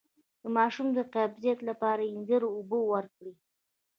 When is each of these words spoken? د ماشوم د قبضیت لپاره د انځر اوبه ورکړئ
د 0.41 0.43
ماشوم 0.57 0.87
د 0.97 0.99
قبضیت 1.13 1.59
لپاره 1.69 2.01
د 2.05 2.09
انځر 2.13 2.41
اوبه 2.55 2.79
ورکړئ 2.93 3.33